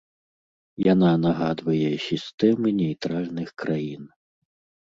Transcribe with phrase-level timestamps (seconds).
[0.93, 4.03] Яна нагадвае сістэмы нейтральных краін.